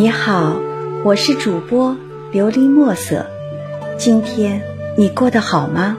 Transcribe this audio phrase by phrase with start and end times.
[0.00, 0.56] 你好，
[1.04, 1.96] 我是主播
[2.32, 3.26] 琉璃墨色。
[3.96, 4.62] 今天
[4.96, 5.98] 你过得好吗？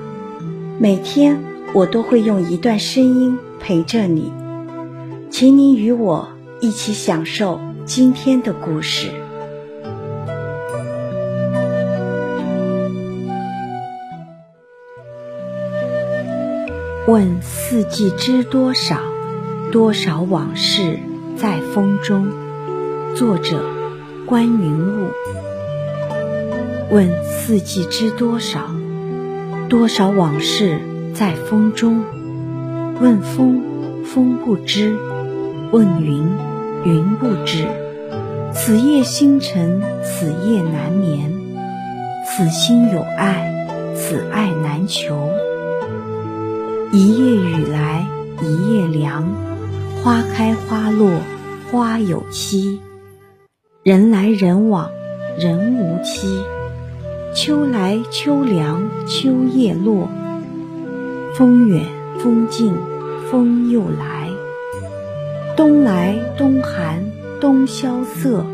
[0.79, 4.31] 每天我都会用一段声音陪着你，
[5.29, 6.29] 请你与我
[6.61, 9.09] 一起享受今天的故事。
[17.05, 19.01] 问四季知多少？
[19.73, 20.97] 多少往事
[21.35, 22.31] 在风中。
[23.13, 23.78] 作者。
[24.29, 25.07] 观云雾，
[26.91, 28.69] 问四季知多少？
[29.67, 30.79] 多少往事
[31.15, 32.03] 在风中？
[33.01, 33.63] 问风，
[34.05, 34.91] 风不知；
[35.71, 36.29] 问云，
[36.83, 37.65] 云不知。
[38.53, 41.33] 此夜星辰，此夜难眠。
[42.23, 45.27] 此心有爱，此爱难求。
[46.91, 48.05] 一夜雨来，
[48.43, 49.27] 一夜凉。
[50.03, 51.09] 花开花落，
[51.71, 52.79] 花有期。
[53.89, 54.91] 人来人往，
[55.35, 56.27] 人无期。
[57.33, 60.07] 秋来秋凉，秋叶落。
[61.33, 61.85] 风远
[62.19, 62.71] 风近，
[63.31, 64.29] 风又来。
[65.57, 67.03] 冬来冬寒，
[67.41, 68.45] 冬萧瑟。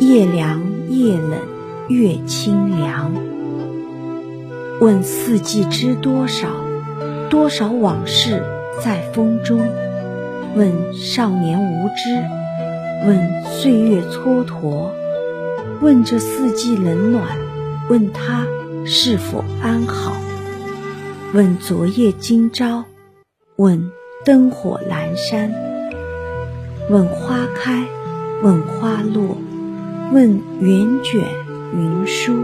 [0.00, 1.38] 夜凉夜冷，
[1.86, 3.12] 月清凉。
[4.80, 6.48] 问四季知多少？
[7.30, 8.42] 多少往事
[8.82, 9.60] 在风中？
[10.56, 12.37] 问少年无知。
[13.06, 14.90] 问岁月蹉跎，
[15.80, 17.38] 问这四季冷暖，
[17.88, 18.44] 问他
[18.84, 20.16] 是否安好？
[21.32, 22.84] 问昨夜今朝，
[23.56, 23.90] 问
[24.24, 25.52] 灯火阑珊，
[26.90, 27.86] 问花开，
[28.42, 29.36] 问花落，
[30.12, 31.22] 问云卷
[31.74, 32.34] 云舒。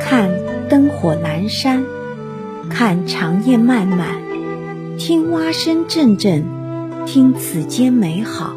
[0.00, 0.28] 看
[0.68, 1.84] 灯火阑珊，
[2.68, 4.20] 看长夜漫漫，
[4.98, 6.59] 听蛙声阵阵。
[7.06, 8.52] 听此间美好，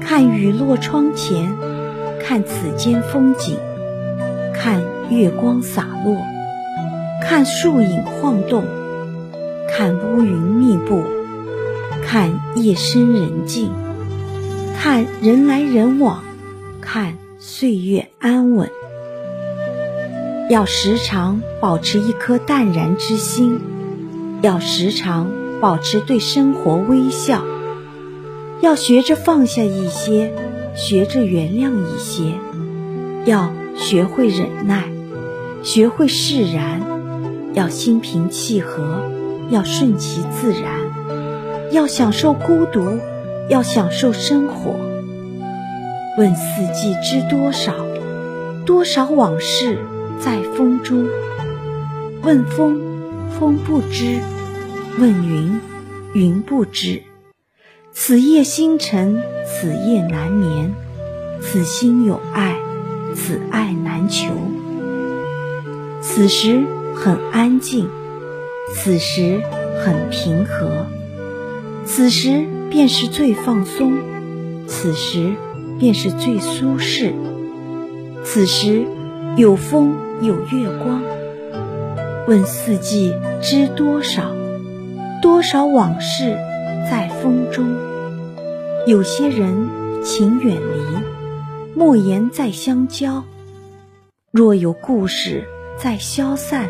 [0.00, 1.56] 看雨落窗前，
[2.20, 3.56] 看此间风景，
[4.54, 6.16] 看月光洒落，
[7.22, 8.64] 看树影晃动，
[9.68, 11.02] 看乌云密布，
[12.06, 13.70] 看夜深人静，
[14.78, 16.22] 看人来人往，
[16.80, 18.70] 看岁月安稳。
[20.48, 23.60] 要时常保持一颗淡然之心，
[24.42, 25.41] 要时常。
[25.62, 27.44] 保持对生活微笑，
[28.62, 30.34] 要学着放下一些，
[30.74, 32.32] 学着原谅一些，
[33.26, 34.90] 要学会忍耐，
[35.62, 36.82] 学会释然，
[37.54, 39.08] 要心平气和，
[39.50, 40.80] 要顺其自然，
[41.70, 42.98] 要享受孤独，
[43.48, 44.74] 要享受生活。
[46.18, 47.72] 问四季知多少？
[48.66, 49.78] 多少往事
[50.18, 51.06] 在风中？
[52.24, 52.80] 问风，
[53.38, 54.18] 风不知。
[54.98, 55.60] 问云，
[56.12, 57.02] 云不知。
[57.92, 60.74] 此夜星辰，此夜难眠。
[61.40, 62.56] 此心有爱，
[63.14, 64.32] 此爱难求。
[66.00, 66.62] 此时
[66.94, 67.88] 很安静，
[68.74, 69.40] 此时
[69.82, 70.86] 很平和，
[71.86, 73.94] 此时便是最放松，
[74.66, 75.32] 此时
[75.78, 77.14] 便是最舒适，
[78.24, 78.84] 此时
[79.36, 81.02] 有风有月光。
[82.28, 84.32] 问四季知多少？
[85.22, 86.36] 多少往事
[86.90, 87.64] 在风中？
[88.88, 89.68] 有些人
[90.02, 90.98] 请远离，
[91.76, 93.22] 莫言再相交。
[94.32, 95.44] 若有故事
[95.78, 96.68] 在消散，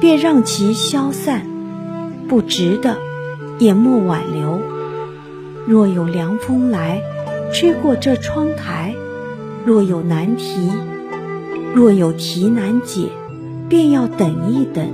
[0.00, 1.42] 便让其消散；
[2.26, 2.96] 不值得，
[3.58, 4.58] 也莫挽留。
[5.66, 7.02] 若有凉风来，
[7.52, 8.94] 吹过这窗台；
[9.66, 10.72] 若有难题，
[11.74, 13.10] 若有题难解，
[13.68, 14.86] 便要等一等；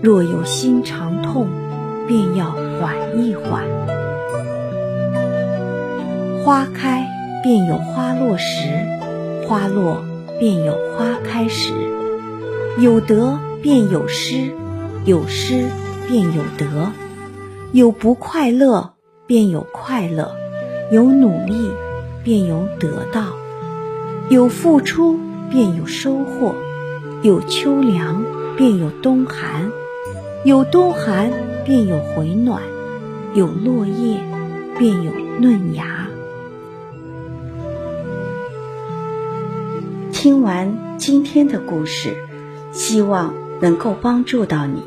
[0.00, 1.46] 若有心肠痛。
[2.12, 3.64] 便要缓一缓。
[6.44, 7.08] 花开
[7.42, 8.68] 便有花落时，
[9.46, 10.04] 花落
[10.38, 11.72] 便有花开时。
[12.78, 14.50] 有得便有失，
[15.06, 15.70] 有失
[16.06, 16.92] 便有得。
[17.72, 18.92] 有不快乐
[19.26, 20.36] 便有快乐，
[20.90, 21.70] 有努力
[22.22, 23.22] 便有得到。
[24.28, 25.18] 有付出
[25.50, 26.54] 便有收获，
[27.22, 28.22] 有秋凉
[28.58, 29.72] 便有冬寒，
[30.44, 31.52] 有冬寒。
[31.64, 32.60] 便有回暖，
[33.34, 34.18] 有落叶，
[34.76, 36.08] 便有嫩芽。
[40.12, 42.16] 听完今天的故事，
[42.72, 44.82] 希望能够帮助到你，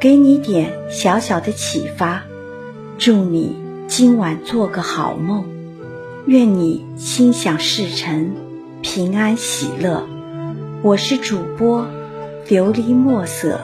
[0.00, 2.24] 给你点小小的启发。
[2.96, 3.54] 祝你
[3.86, 5.44] 今晚做个好梦，
[6.24, 8.32] 愿你心想事成，
[8.80, 10.06] 平安喜乐。
[10.80, 11.86] 我是主播
[12.48, 13.60] 琉璃墨色。